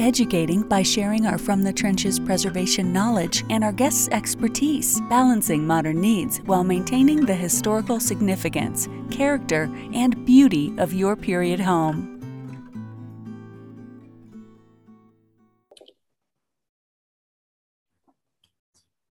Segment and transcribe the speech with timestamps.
[0.00, 6.00] educating by sharing our From the Trenches preservation knowledge and our guests' expertise, balancing modern
[6.00, 12.16] needs while maintaining the historical significance, character, and beauty of your period home.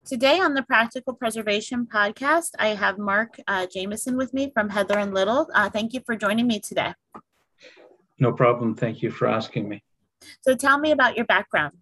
[0.05, 4.99] Today on the Practical Preservation Podcast, I have Marc uh, Jamieson with me from Heather
[4.99, 5.49] and Little.
[5.55, 6.93] Uh, thank you for joining me today.
[8.19, 8.75] No problem.
[8.75, 9.81] Thank you for asking me.
[10.41, 11.73] So tell me about your background.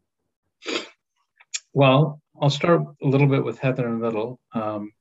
[1.73, 4.39] Well, I'll start a little bit with Heather and Little.
[4.53, 4.91] Um,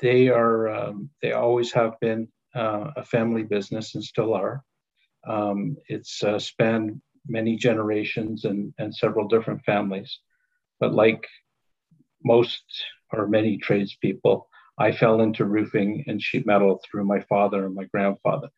[0.00, 4.62] they are, um, they always have been uh, a family business and still are.
[5.26, 10.18] Um, it's uh, spanned many generations and, and several different families.
[10.80, 11.26] But like
[12.24, 12.62] most
[13.12, 17.84] or many tradespeople, I fell into roofing and sheet metal through my father and my
[17.84, 18.48] grandfather.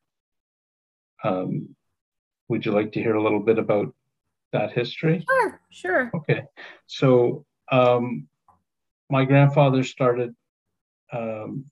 [1.24, 1.74] Um,
[2.48, 3.94] would you like to hear a little bit about
[4.52, 5.24] that history?
[5.28, 6.10] Sure, sure.
[6.14, 6.42] Okay.
[6.86, 8.28] So, um,
[9.08, 10.34] my grandfather started
[11.12, 11.64] um,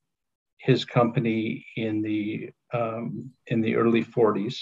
[0.58, 4.56] his company in the um, in the early 40s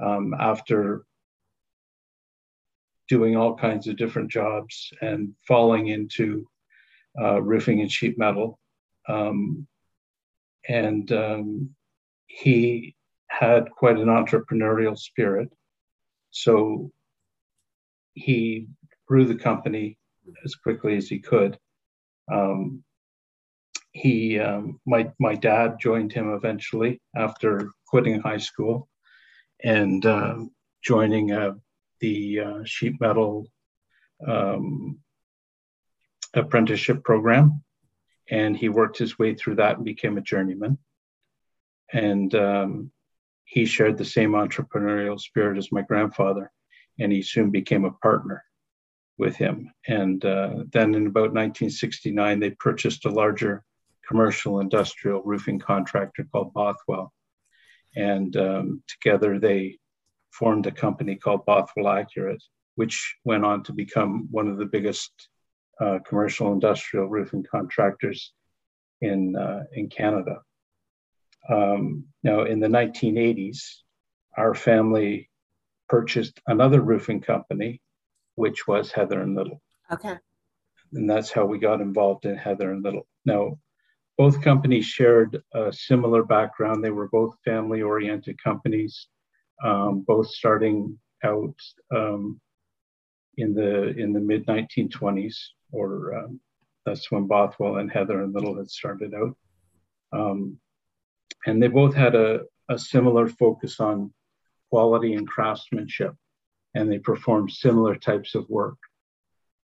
[0.00, 1.04] um, after
[3.08, 6.46] doing all kinds of different jobs and falling into
[7.20, 8.58] uh, roofing and sheet metal.
[9.08, 9.66] Um,
[10.68, 11.70] and um,
[12.26, 12.94] he
[13.28, 15.48] had quite an entrepreneurial spirit.
[16.30, 16.92] So
[18.14, 18.68] he
[19.06, 19.98] grew the company
[20.44, 21.58] as quickly as he could.
[22.32, 22.84] Um,
[23.92, 28.88] he, um, my, my dad joined him eventually after quitting high school
[29.62, 30.36] and uh,
[30.82, 31.54] joining uh,
[32.00, 33.46] the uh, sheet metal
[34.26, 35.00] um,
[36.34, 37.62] apprenticeship program,
[38.30, 40.78] and he worked his way through that and became a journeyman.
[41.92, 42.92] And um,
[43.44, 46.52] he shared the same entrepreneurial spirit as my grandfather,
[47.00, 48.44] and he soon became a partner
[49.18, 49.72] with him.
[49.88, 53.64] And uh, then in about 1969, they purchased a larger
[54.06, 57.12] commercial industrial roofing contractor called Bothwell.
[57.96, 59.78] And um, together they
[60.32, 62.42] formed a company called Bothwell Accurate,
[62.76, 65.10] which went on to become one of the biggest
[65.80, 68.32] uh, commercial industrial roofing contractors
[69.00, 70.36] in, uh, in Canada.
[71.48, 73.58] Um, now, in the 1980s,
[74.36, 75.30] our family
[75.90, 77.80] purchased another roofing company,
[78.36, 79.60] which was Heather and Little.
[79.92, 80.14] Okay.
[80.92, 83.06] And that's how we got involved in Heather and Little.
[83.24, 83.58] Now,
[84.16, 86.84] both companies shared a similar background.
[86.84, 89.08] They were both family oriented companies,
[89.64, 91.54] um, both starting out
[91.94, 92.40] um,
[93.36, 95.36] in the in the mid 1920s
[95.72, 96.40] or um,
[96.86, 99.36] that's when Bothwell and Heather and Little had started out.
[100.12, 100.58] Um,
[101.46, 104.12] and they both had a, a similar focus on
[104.70, 106.14] quality and craftsmanship,
[106.74, 108.78] and they performed similar types of work.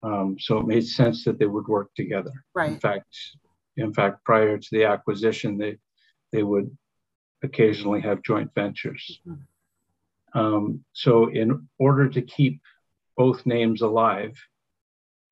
[0.02, 2.32] Um, so it made sense that they would work together.
[2.54, 2.72] Right.
[2.72, 3.16] In fact,
[3.76, 5.78] in fact, prior to the acquisition, they
[6.32, 6.76] they would
[7.42, 9.20] occasionally have joint ventures.
[9.26, 10.38] Mm-hmm.
[10.38, 12.60] Um, so, in order to keep
[13.16, 14.36] both names alive,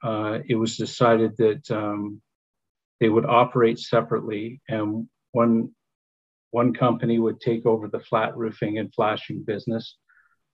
[0.02, 2.22] uh, it was decided that um,
[3.00, 5.70] they would operate separately and one,
[6.54, 9.96] one company would take over the flat roofing and flashing business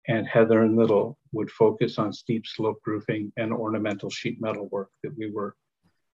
[0.09, 4.91] and Heather and Little would focus on steep slope roofing and ornamental sheet metal work
[5.05, 5.55] that we were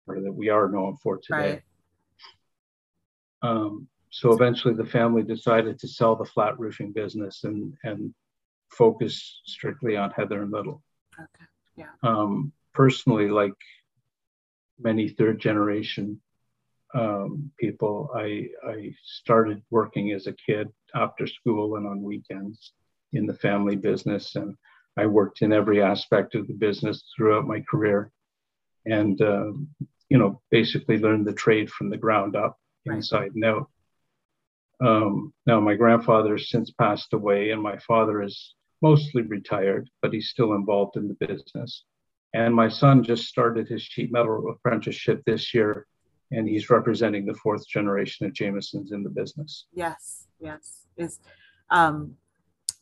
[0.07, 1.63] or that we are known for today.
[3.43, 3.51] Right.
[3.51, 8.15] Um, so eventually the family decided to sell the flat roofing business and, and
[8.71, 10.83] focus strictly on Heather and Little.
[11.21, 11.47] Okay.
[11.77, 11.93] Yeah.
[12.03, 13.53] Um, personally, like
[14.81, 16.19] many third generation
[16.95, 22.73] um, people, I, I started working as a kid after school and on weekends
[23.13, 24.37] in the family business.
[24.37, 24.55] And
[24.97, 28.11] I worked in every aspect of the business throughout my career
[28.87, 29.69] and, um,
[30.09, 32.97] you know, basically learned the trade from the ground up, right.
[32.97, 33.69] inside and out.
[34.81, 40.13] Um, now, my grandfather has since passed away, and my father is mostly retired, but
[40.13, 41.85] he's still involved in the business.
[42.35, 45.87] And my son just started his sheet metal apprenticeship this year,
[46.31, 49.67] and he's representing the fourth generation of Jamiesons in the business.
[49.73, 50.87] Yes, yes.
[50.97, 51.21] Is
[51.71, 52.17] um,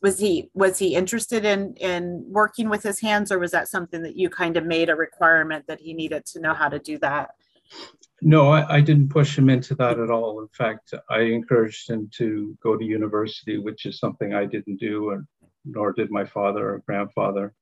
[0.01, 4.01] was he was he interested in in working with his hands, or was that something
[4.03, 6.97] that you kind of made a requirement that he needed to know how to do
[6.99, 7.31] that?
[8.21, 10.39] No, I, I, didn't push him into that at all.
[10.39, 15.09] In fact, I encouraged him to go to university, which is something I didn't do,
[15.09, 15.25] or,
[15.65, 17.53] nor did my father or grandfather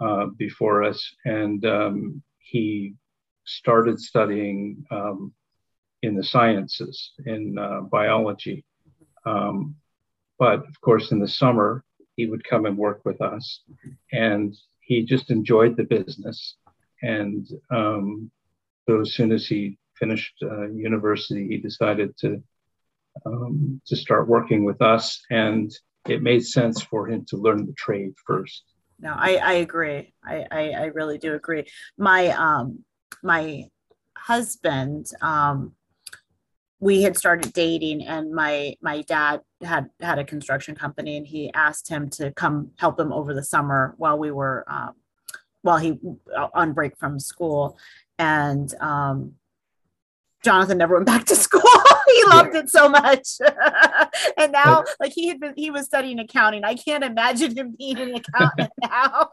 [0.00, 1.00] uh, before us.
[1.24, 2.94] And um, he
[3.44, 5.32] started studying um,
[6.02, 8.64] in the sciences, in uh, biology.
[9.26, 9.76] Um,
[10.38, 11.84] but of course, in the summer,
[12.16, 13.60] he would come and work with us.
[14.12, 16.56] And he just enjoyed the business.
[17.02, 18.30] And um,
[18.86, 22.42] so as soon as he finished uh, university, he decided to
[23.26, 25.72] um, to start working with us, and
[26.08, 28.64] it made sense for him to learn the trade first.
[29.00, 30.12] No, I, I agree.
[30.24, 31.64] I, I, I really do agree.
[31.96, 32.84] My um
[33.22, 33.64] my
[34.16, 35.74] husband um
[36.80, 41.52] we had started dating and my my dad had had a construction company and he
[41.54, 44.92] asked him to come help him over the summer while we were um,
[45.62, 45.98] while he
[46.36, 47.78] uh, on break from school
[48.18, 49.34] and um,
[50.44, 51.62] Jonathan never went back to school.
[52.06, 53.38] he loved it so much.
[54.36, 56.64] and now, like he had been, he was studying accounting.
[56.64, 59.30] I can't imagine him being an accountant now.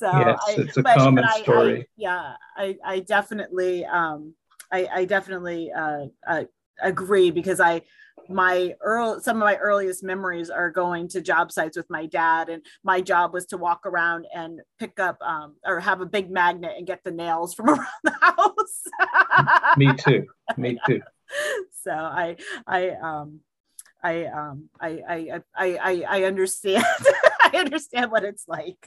[0.00, 1.80] So yes, I, it's a but, common but story.
[1.82, 4.34] I, yeah, I, I definitely, um,
[4.72, 6.44] I, I definitely uh, uh,
[6.80, 7.82] agree because I,
[8.28, 12.48] my early some of my earliest memories are going to job sites with my dad
[12.48, 16.30] and my job was to walk around and pick up um, or have a big
[16.30, 19.76] magnet and get the nails from around the house.
[19.76, 20.26] Me too.
[20.56, 21.00] Me too.
[21.82, 22.36] So i
[22.66, 23.40] i um
[24.02, 26.84] I um I I I I, I understand
[27.52, 28.86] I understand what it's like.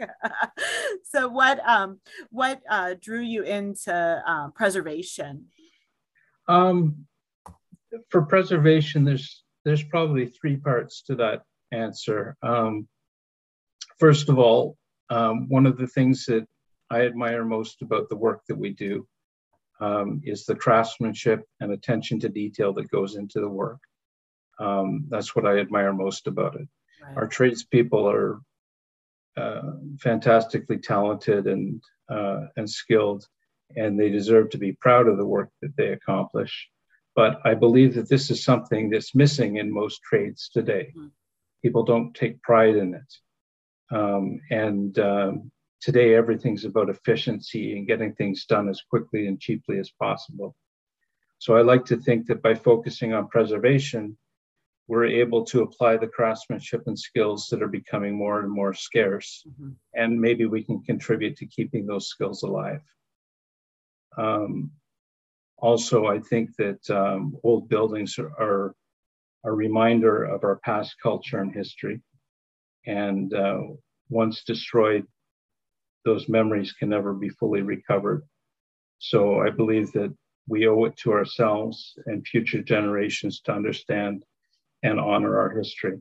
[1.04, 5.46] so what um what uh, drew you into uh, preservation?
[6.48, 7.06] Um,
[8.10, 12.36] for preservation, there's there's probably three parts to that answer.
[12.44, 12.88] Um,
[13.98, 14.78] first of all,
[15.10, 16.46] um, one of the things that
[16.90, 19.08] I admire most about the work that we do
[19.80, 23.80] um, is the craftsmanship and attention to detail that goes into the work.
[24.60, 26.68] Um, that's what I admire most about it.
[27.04, 27.18] Right.
[27.18, 28.40] Our tradespeople are
[29.36, 33.26] uh, fantastically talented and uh, and skilled,
[33.76, 36.70] and they deserve to be proud of the work that they accomplish.
[37.16, 40.94] But I believe that this is something that's missing in most trades today.
[40.96, 41.08] Mm-hmm.
[41.62, 43.96] People don't take pride in it.
[43.96, 45.52] Um, and um,
[45.82, 50.56] today, everything's about efficiency and getting things done as quickly and cheaply as possible.
[51.40, 54.18] So I like to think that by focusing on preservation,
[54.88, 59.44] we're able to apply the craftsmanship and skills that are becoming more and more scarce.
[59.48, 59.70] Mm-hmm.
[59.94, 62.82] And maybe we can contribute to keeping those skills alive.
[64.18, 64.72] Um,
[65.58, 68.76] also, I think that um, old buildings are,
[69.46, 72.02] a reminder of our past culture and history.
[72.86, 73.60] And uh,
[74.10, 75.06] once destroyed,
[76.06, 78.24] those memories can never be fully recovered.
[79.00, 80.16] So I believe that
[80.48, 84.24] we owe it to ourselves and future generations to understand
[84.84, 86.00] and honor our history.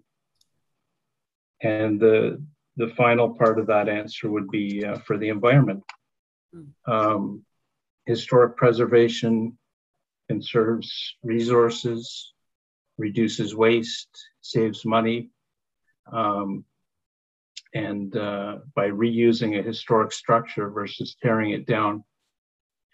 [1.63, 2.43] And the,
[2.77, 5.83] the final part of that answer would be uh, for the environment.
[6.53, 6.93] Hmm.
[6.93, 7.45] Um,
[8.07, 9.57] historic preservation
[10.29, 12.33] conserves resources,
[12.99, 14.11] reduces waste,
[14.41, 15.31] saves money,
[16.13, 16.65] um,
[17.75, 22.05] and uh, by reusing a historic structure versus tearing it down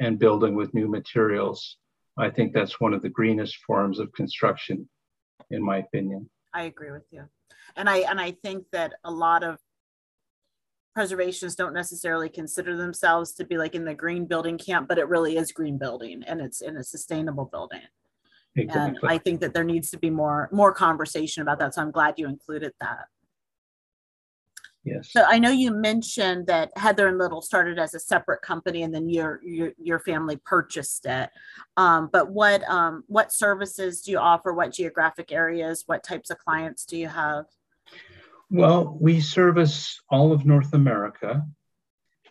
[0.01, 1.79] and building with new materials,
[2.17, 4.89] I think that's one of the greenest forms of construction,
[5.51, 6.29] in my opinion.
[6.53, 7.25] I agree with you,
[7.77, 9.59] and I and I think that a lot of
[10.97, 15.09] preservationists don't necessarily consider themselves to be like in the green building camp, but it
[15.09, 17.83] really is green building and it's in a sustainable building.
[18.57, 18.99] Exactly.
[19.03, 21.75] And I think that there needs to be more more conversation about that.
[21.75, 23.07] So I'm glad you included that.
[24.95, 25.11] Yes.
[25.11, 28.95] So I know you mentioned that Heather and Little started as a separate company, and
[28.95, 31.31] then your your, your family purchased it.
[31.77, 34.53] Um, but what um, what services do you offer?
[34.53, 35.85] What geographic areas?
[35.87, 37.45] What types of clients do you have?
[38.51, 41.45] Well, we service all of North America.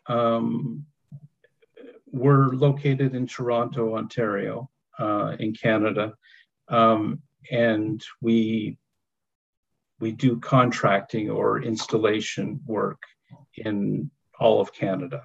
[0.08, 0.86] Um,
[2.12, 6.14] we're located in Toronto, Ontario, uh, in Canada,
[6.70, 7.22] um,
[7.52, 8.78] and we
[10.00, 13.02] we do contracting or installation work
[13.58, 15.24] in all of Canada.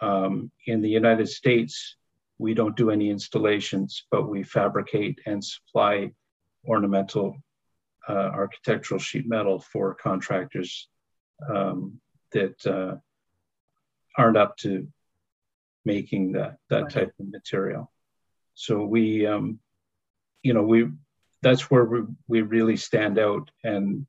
[0.00, 1.96] Um, in the United States,
[2.38, 6.12] we don't do any installations, but we fabricate and supply
[6.66, 7.36] ornamental
[8.08, 10.88] uh, architectural sheet metal for contractors
[11.52, 12.00] um,
[12.32, 12.96] that uh,
[14.16, 14.88] aren't up to
[15.84, 16.92] making that that right.
[16.92, 17.90] type of material.
[18.54, 19.60] So we, um,
[20.42, 20.88] you know, we
[21.42, 24.06] that's where we, we really stand out and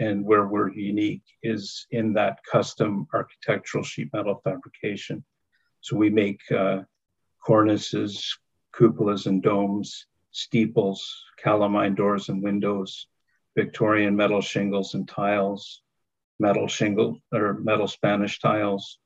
[0.00, 5.24] and where we're unique is in that custom architectural sheet metal fabrication.
[5.80, 6.82] So we make uh,
[7.44, 8.38] cornices,
[8.72, 13.08] cupolas and domes, steeples, Kalamein doors and windows,
[13.56, 15.82] Victorian metal shingles and tiles,
[16.38, 18.98] metal shingle or metal Spanish tiles,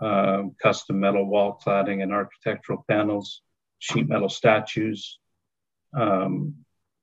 [0.00, 3.42] uh, custom metal wall cladding and architectural panels,
[3.78, 5.18] sheet metal statues,
[5.94, 6.54] um,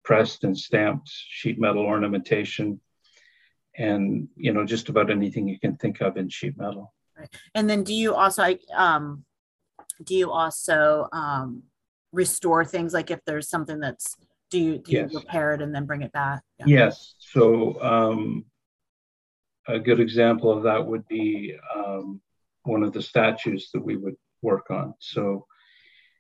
[0.06, 2.80] pressed and stamped sheet metal ornamentation,
[3.78, 6.94] and you know just about anything you can think of in sheet metal.
[7.18, 7.30] Right.
[7.54, 9.26] And then, do you also um,
[10.04, 11.64] do you also um,
[12.14, 14.16] restore things like if there's something that's
[14.50, 15.12] do you do yes.
[15.12, 16.42] you repair it and then bring it back?
[16.60, 16.66] Yeah.
[16.68, 17.16] Yes.
[17.20, 18.46] So um,
[19.68, 22.22] a good example of that would be um,
[22.64, 24.94] one of the statues that we would work on.
[25.00, 25.46] So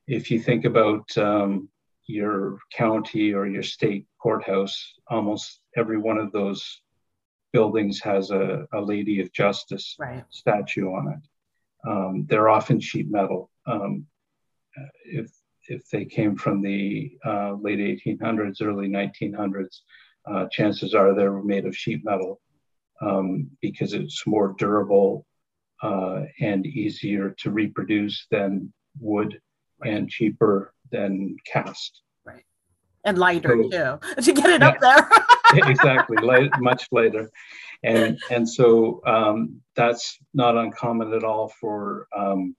[0.07, 1.69] if you think about um,
[2.07, 6.81] your county or your state courthouse, almost every one of those
[7.51, 10.25] buildings has a, a Lady of Justice right.
[10.29, 11.89] statue on it.
[11.89, 13.49] Um, they're often sheet metal.
[13.67, 14.05] Um,
[15.05, 15.31] if
[15.67, 19.79] if they came from the uh, late 1800s, early 1900s,
[20.29, 22.39] uh, chances are they were made of sheet metal
[23.01, 25.25] um, because it's more durable
[25.81, 29.39] uh, and easier to reproduce than wood
[29.83, 32.01] and cheaper than cast.
[32.25, 32.43] Right.
[33.03, 35.09] And lighter so, too, to get it yeah, up there.
[35.69, 37.31] exactly, light, much lighter.
[37.83, 42.55] And, and so um, that's not uncommon at all for um,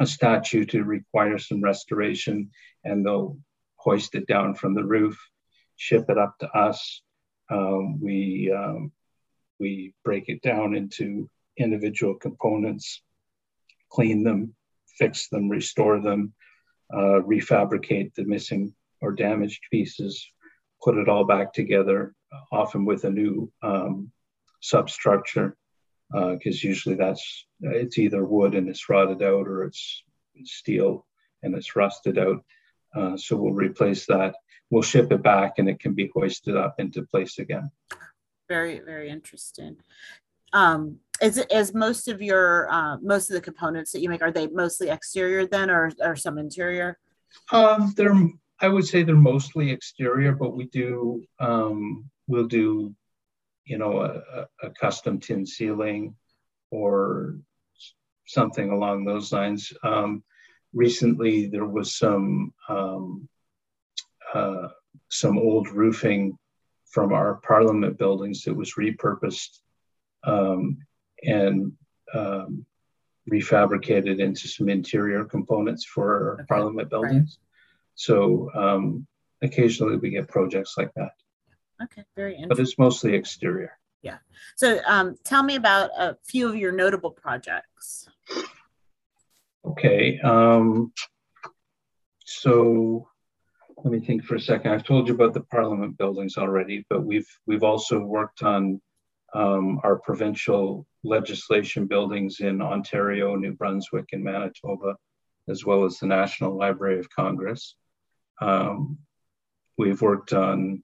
[0.00, 2.50] a statue to require some restoration
[2.84, 3.36] and they'll
[3.76, 5.18] hoist it down from the roof,
[5.76, 7.02] ship it up to us.
[7.50, 8.92] Um, we, um,
[9.58, 13.02] we break it down into individual components,
[13.90, 14.54] clean them,
[14.98, 16.32] fix them, restore them,
[16.92, 20.26] uh, refabricate the missing or damaged pieces,
[20.82, 22.14] put it all back together,
[22.50, 24.10] often with a new um,
[24.60, 25.56] substructure,
[26.10, 30.02] because uh, usually that's it's either wood and it's rotted out or it's
[30.44, 31.06] steel
[31.42, 32.44] and it's rusted out.
[32.94, 34.34] Uh, so we'll replace that.
[34.70, 37.70] We'll ship it back and it can be hoisted up into place again.
[38.48, 39.76] Very, very interesting
[40.52, 44.32] um is is most of your uh, most of the components that you make are
[44.32, 46.98] they mostly exterior then or or some interior?
[47.50, 48.16] Um they're
[48.60, 52.94] i would say they're mostly exterior but we do um we'll do
[53.64, 56.14] you know a, a custom tin ceiling
[56.70, 57.36] or
[58.26, 59.72] something along those lines.
[59.82, 60.22] Um
[60.72, 63.28] recently there was some um
[64.34, 64.68] uh
[65.08, 66.36] some old roofing
[66.90, 69.60] from our parliament buildings that was repurposed
[70.24, 70.78] um,
[71.22, 71.72] and
[72.14, 72.66] um,
[73.30, 76.44] refabricated into some interior components for okay.
[76.48, 77.38] Parliament buildings.
[77.40, 77.48] Right.
[77.94, 79.06] So um,
[79.42, 81.12] occasionally we get projects like that.
[81.82, 82.48] Okay, very interesting.
[82.48, 83.78] But it's mostly exterior.
[84.02, 84.18] Yeah.
[84.56, 88.08] So um, tell me about a few of your notable projects.
[89.64, 90.18] Okay.
[90.20, 90.92] Um,
[92.24, 93.08] so
[93.84, 94.72] let me think for a second.
[94.72, 98.80] I've told you about the Parliament buildings already, but we've we've also worked on
[99.34, 104.96] um, our provincial legislation buildings in Ontario, New Brunswick, and Manitoba,
[105.48, 107.76] as well as the National Library of Congress.
[108.40, 108.98] Um,
[109.78, 110.82] we've worked on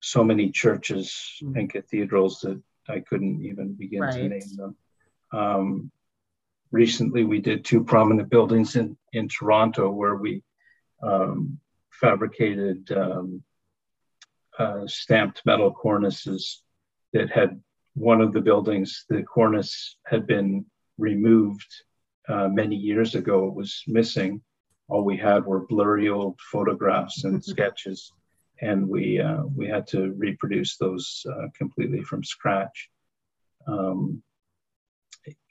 [0.00, 1.58] so many churches mm-hmm.
[1.58, 4.14] and cathedrals that I couldn't even begin right.
[4.14, 4.76] to name them.
[5.32, 5.90] Um,
[6.70, 10.42] recently, we did two prominent buildings in, in Toronto where we
[11.02, 11.58] um,
[11.90, 13.42] fabricated um,
[14.58, 16.63] uh, stamped metal cornices
[17.14, 17.60] that had
[17.94, 20.66] one of the buildings, the cornice had been
[20.98, 21.72] removed
[22.28, 23.46] uh, many years ago.
[23.46, 24.42] It was missing.
[24.88, 28.12] All we had were blurry old photographs and sketches,
[28.60, 32.90] and we uh, we had to reproduce those uh, completely from scratch.
[33.66, 34.22] Um,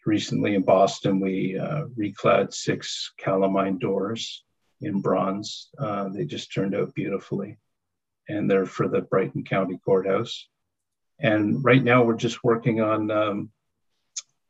[0.05, 4.43] recently in Boston, we uh, reclad six Kalamein doors
[4.81, 5.69] in bronze.
[5.79, 7.57] Uh, they just turned out beautifully,
[8.27, 10.47] and they're for the Brighton County Courthouse.
[11.19, 13.49] And right now we're just working on um,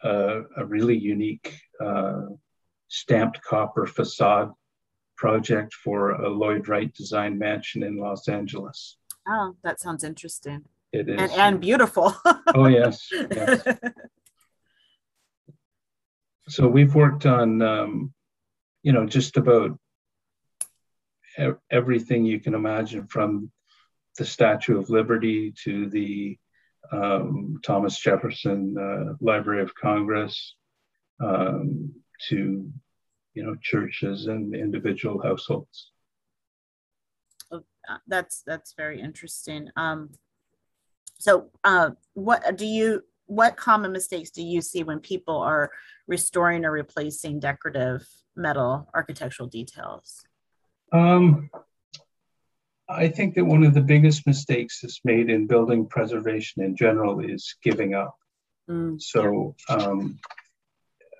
[0.03, 2.24] a, a, really unique uh,
[2.88, 4.51] stamped copper facade
[5.17, 8.98] project for a Lloyd Wright design mansion in Los Angeles.
[9.27, 10.63] Oh, that sounds interesting.
[10.91, 11.20] It is.
[11.20, 12.15] And, and beautiful.
[12.55, 13.08] oh, yes.
[13.12, 13.63] yes.
[16.48, 18.13] so we've worked on um,
[18.84, 19.79] you know, just about
[21.72, 23.50] everything you can imagine from
[24.17, 26.38] the Statue of Liberty to the
[26.92, 30.56] um, Thomas Jefferson uh, Library of Congress
[31.24, 31.94] um,
[32.30, 32.70] to
[33.34, 35.92] you know churches and individual households.
[37.52, 39.70] Oh, uh, that's that's very interesting.
[39.75, 40.10] Um,
[41.20, 43.04] so, uh, what do you?
[43.25, 45.72] What common mistakes do you see when people are
[46.08, 50.25] restoring or replacing decorative metal architectural details?
[50.92, 51.50] Um,
[52.90, 57.20] I think that one of the biggest mistakes that's made in building preservation in general
[57.20, 58.16] is giving up.
[58.70, 60.20] Mm, so, um,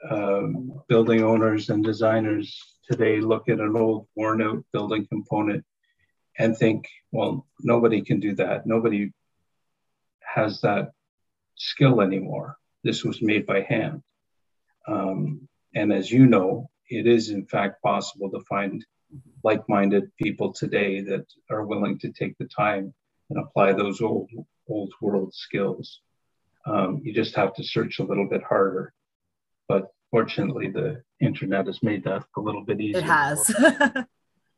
[0.10, 5.64] um, building owners and designers today look at an old, worn out building component
[6.38, 8.66] and think, well, nobody can do that.
[8.66, 9.14] Nobody
[10.22, 10.92] has that
[11.56, 12.58] skill anymore.
[12.84, 14.02] This was made by hand.
[14.88, 18.84] Um, and as you know, it is in fact possible to find
[19.44, 22.94] like-minded people today that are willing to take the time
[23.30, 24.30] and apply those old
[24.70, 26.00] old world skills.
[26.66, 28.94] Um, you just have to search a little bit harder.
[29.68, 33.00] But fortunately, the internet has made that a little bit easier.
[33.00, 33.54] It has.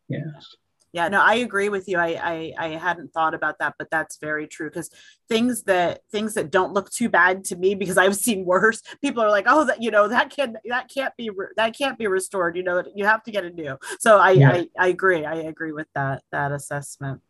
[0.07, 0.55] yes
[0.95, 4.17] yeah no i agree with you I, I i hadn't thought about that but that's
[4.17, 4.89] very true because
[5.27, 9.21] things that things that don't look too bad to me because i've seen worse people
[9.21, 12.55] are like oh that you know that can that can't be that can't be restored
[12.55, 14.51] you know you have to get a new so i yeah.
[14.51, 17.21] I, I agree i agree with that that assessment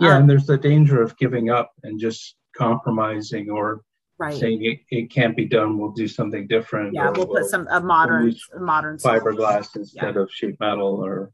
[0.00, 3.82] yeah um, and there's the danger of giving up and just compromising or
[4.18, 4.34] right.
[4.34, 7.68] saying it, it can't be done we'll do something different yeah we'll, we'll put some
[7.70, 10.22] a modern we'll modern fiberglass instead yeah.
[10.22, 11.30] of sheet metal or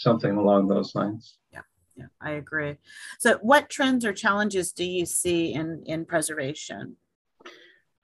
[0.00, 1.38] something along those lines.
[1.52, 1.60] Yeah,
[1.96, 2.76] yeah, I agree.
[3.18, 6.96] So, what trends or challenges do you see in in preservation?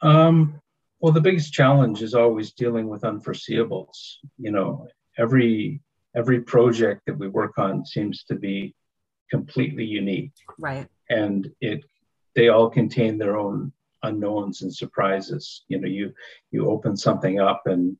[0.02, 0.60] Um,
[1.00, 4.16] well, the biggest challenge is always dealing with unforeseeables.
[4.38, 4.88] You know,
[5.18, 5.80] every
[6.14, 8.74] every project that we work on seems to be
[9.30, 10.32] completely unique.
[10.58, 10.88] Right.
[11.10, 11.84] And it
[12.34, 13.72] they all contain their own
[14.02, 15.64] unknowns and surprises.
[15.68, 16.12] You know, you
[16.50, 17.96] you open something up and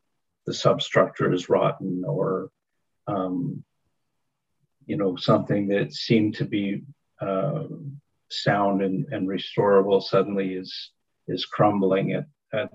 [0.47, 2.51] the substructure is rotten or
[3.09, 3.65] um,
[4.87, 6.83] you know, something that seemed to be
[7.21, 7.65] uh,
[8.31, 10.93] sound and, and restorable suddenly is
[11.29, 12.71] is crumbling at, at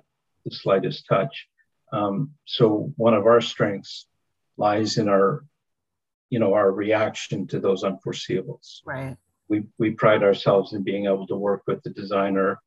[0.46, 1.48] the slightest touch.
[1.94, 4.08] Um, so one of our strengths
[4.58, 5.46] lies in our,
[6.30, 8.82] you know, our reaction to those unforeseeables.
[8.86, 9.16] Right.
[9.48, 12.60] We we pride ourselves in being able to work with the designer,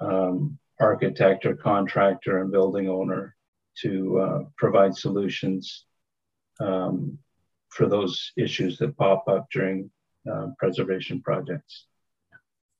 [0.00, 3.34] um, architect, or contractor and building owner
[3.82, 5.84] to uh, provide solutions
[6.60, 7.18] um,
[7.70, 9.90] for those issues that pop up during
[10.30, 11.86] uh, preservation projects.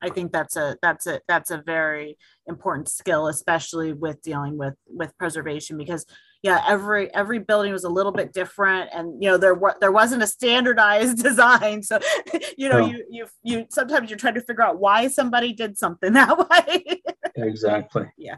[0.03, 4.75] I think that's a that's a that's a very important skill, especially with dealing with
[4.87, 6.05] with preservation, because
[6.43, 9.93] yeah, every every building was a little bit different, and you know there were there
[9.93, 11.99] wasn't a standardized design, so
[12.59, 16.13] you know you you you sometimes you're trying to figure out why somebody did something
[16.15, 17.03] that way.
[17.35, 18.07] exactly.
[18.19, 18.37] Yeah.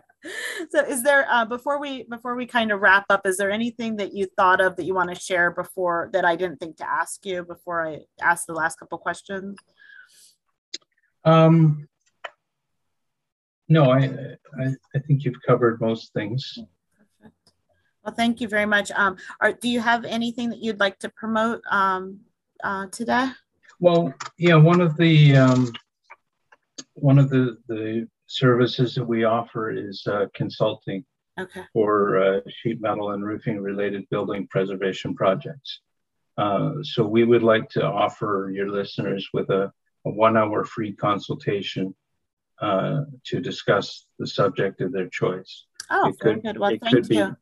[0.71, 3.97] So is there uh, before we before we kind of wrap up, is there anything
[3.97, 6.88] that you thought of that you want to share before that I didn't think to
[6.88, 9.57] ask you before I asked the last couple questions?
[11.25, 11.88] Um,
[13.68, 16.59] no, I, I, I think you've covered most things.
[17.21, 17.53] Perfect.
[18.05, 18.90] Well, thank you very much.
[18.92, 22.21] Um, are, do you have anything that you'd like to promote um,
[22.64, 23.29] uh, today?
[23.81, 25.73] Well, yeah, one of the um,
[26.94, 31.05] one of the the services that we offer is uh, consulting
[31.38, 31.64] okay.
[31.73, 35.81] for uh, sheet metal and roofing related building preservation projects.
[36.37, 39.73] Uh, so we would like to offer your listeners with a
[40.05, 41.95] a one hour free consultation
[42.61, 45.64] uh, to discuss the subject of their choice.
[45.91, 46.59] Oh, it could, good.
[46.59, 47.37] Well, it thank could you.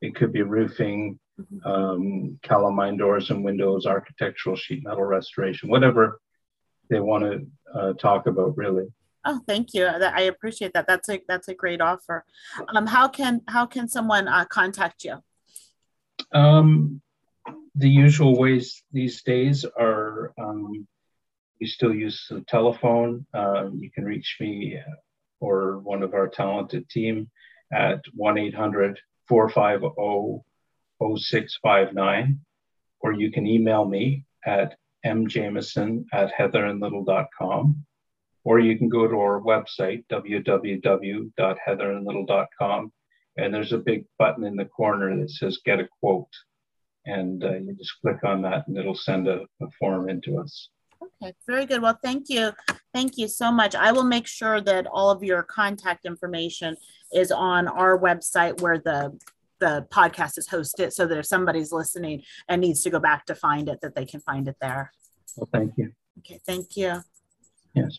[0.00, 1.70] Be, it could be roofing, mm-hmm.
[1.70, 6.20] um, Kalamein doors and windows, architectural sheet metal restoration, whatever
[6.90, 8.86] they want to uh, talk about, really.
[9.30, 9.84] Oh, thank you.
[9.84, 10.86] I appreciate that.
[10.86, 12.24] That's a that's a great offer.
[12.74, 15.16] Um, how can how can someone uh, contact you?
[16.32, 17.02] Um,
[17.74, 20.88] the usual ways these days are um,
[21.60, 23.26] we still use the telephone.
[23.34, 24.80] Uh, you can reach me
[25.40, 27.30] or one of our talented team
[27.72, 30.42] at 1 800 450
[30.98, 32.40] 0659,
[33.00, 37.84] or you can email me at mjamieson at heatherandlittle.com,
[38.44, 42.92] or you can go to our website, www.heatherandlittle.com,
[43.36, 46.28] and there's a big button in the corner that says Get a Quote.
[47.06, 50.68] And uh, you just click on that, and it'll send a, a form into us.
[51.22, 51.80] Okay, very good.
[51.80, 52.50] Well, thank you.
[52.92, 53.74] Thank you so much.
[53.74, 56.76] I will make sure that all of your contact information
[57.12, 59.18] is on our website where the
[59.60, 63.34] the podcast is hosted so that if somebody's listening and needs to go back to
[63.34, 64.92] find it, that they can find it there.
[65.36, 65.92] Well, thank you.
[66.18, 67.00] Okay, thank you.
[67.74, 67.98] Yes.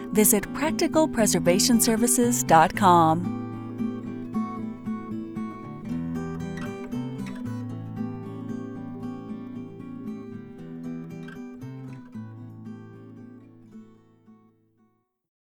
[0.13, 3.40] visit practicalpreservationservices.com.